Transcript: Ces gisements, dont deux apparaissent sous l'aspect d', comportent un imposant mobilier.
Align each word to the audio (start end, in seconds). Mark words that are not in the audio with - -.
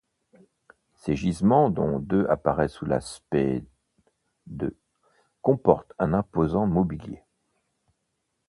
Ces 0.95 1.15
gisements, 1.15 1.69
dont 1.69 1.99
deux 1.99 2.25
apparaissent 2.27 2.71
sous 2.73 2.87
l'aspect 2.87 3.63
d', 4.47 4.73
comportent 5.43 5.93
un 5.99 6.15
imposant 6.15 6.65
mobilier. 6.65 7.21